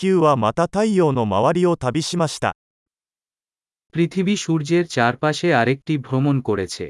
[0.00, 2.54] 球はまた太陽の周りを旅しました
[3.94, 6.86] পৃথিবী সূর্যের চারপাশে আরেকটি ভ্রমণ করেছে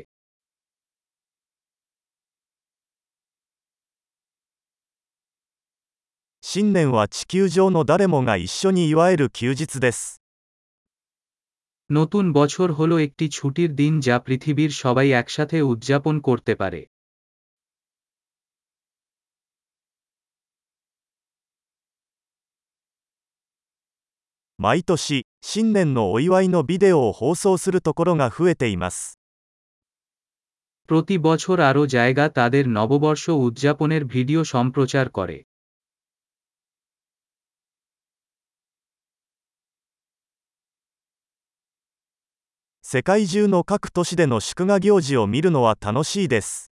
[6.42, 10.20] 新年は地球上の誰もが一緒に祝える休日です
[11.90, 16.80] নতুন বছর হল একটি ছুটির দিন যা পৃথিবীর সবাই একসাথে উদযাপন করতে পারে
[24.57, 29.19] 毎年新年のお祝いのビデオを放送するところが増えています
[30.89, 35.37] প্রতি বছর আরও জায়গা তাদের নববর্ষ উদযাপনের ভিডিও সম্প্রচার করে
[42.83, 46.69] 世界中の各都市での祝賀行事を見るのは楽しいです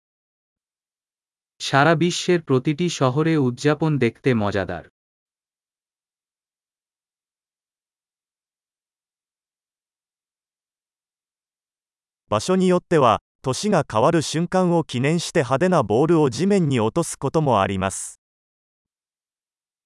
[1.61, 4.85] সারা বিশ্বের প্রতিটি শহরে উদযাপন দেখতে মজাদার
[12.29, 18.21] 場所によっては年が変わる瞬間を記念して派手なボールを地面に落とすこともあります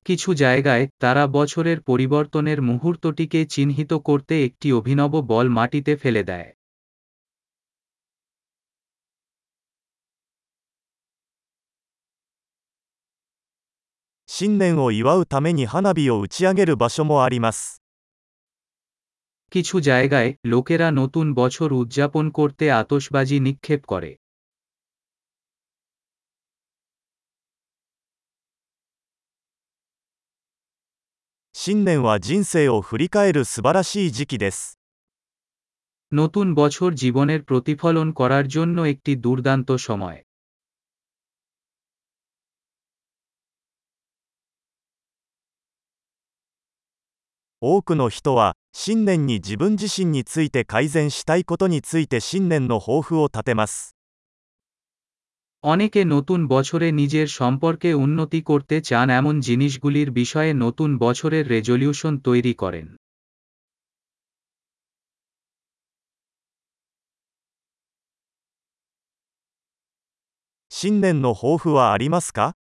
[0.07, 6.49] কিছু জায়গায় তারা বছরের পরিবর্তনের মুহূর্তটিকে চিহ্নিত করতে একটি অভিনব বল মাটিতে ফেলে দেয়
[14.27, 17.82] 新年を祝うために花火を打ち上げる場所もあります
[19.54, 24.12] কিছু জায়গায় লোকেরা নতুন বছর উদযাপন করতে আতসবাজি নিক্ষেপ করে।
[36.12, 40.20] নতুন বছর জীবনের প্রতিফলন করার জন্য একটি দুর্দান্ত সময়।
[47.63, 53.97] 多くの人は新年に自分自身について改善したいことについて新年の抱負を立てます
[55.65, 62.55] অনেকে নতুন বছরে নিজের সম্পর্কে উন্নতি করতে চান এমন জিনিসগুলির বিষয়ে নতুন বছরের রেজলিউশন তৈরি
[62.63, 62.87] করেন
[70.71, 72.55] 新年の抱負はありますか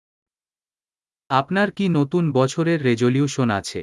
[1.29, 3.81] আপনার কি নতুন বছরের রেজলিউশন আছে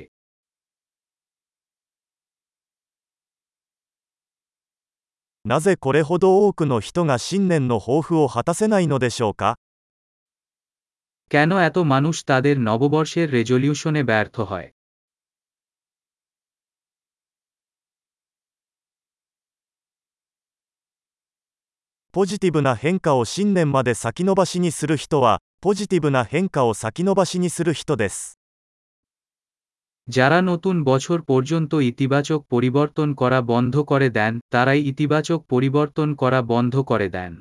[5.48, 9.56] なぜこれほど多くの人が新年の抱負を果たせないのでしょうか
[11.28, 14.68] কেন এত মানুষ তাদের নববর্ষের রেজলিউশনে ব্যর্থ হয়
[22.12, 28.37] ポジティブな変化を新年まで先延ばしにする人はポジティブな変化を先延ばしにする人です
[30.08, 36.74] যারা নতুন বছর পর্যন্ত ইতিবাচক পরিবর্তন করা বন্ধ করে দেন তারাই ইতিবাচক পরিবর্তন করা বন্ধ
[36.90, 37.32] করে দেন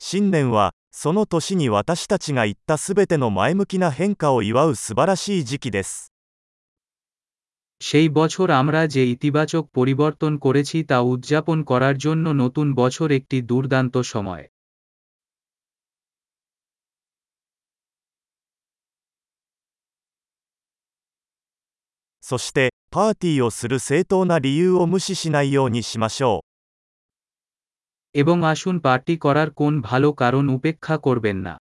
[0.00, 6.12] 新年はその年に私たちが言ったすべての前向きな変化を祝う素晴らしい時期です
[7.80, 13.94] সেই বছর আমরা যে ইতিবাচক পরিবর্তন করেছি তা উদযাপন করার জন্য নতুন বছর একটি দুর্দান্ত
[14.12, 14.44] সময়
[22.22, 26.48] そしてパーティーをする正当な理由を無視しないようにしましょう
[28.14, 31.54] এবং আসুন পার্টি করার কোন ভালো কারণ উপেক্ষা করবেন না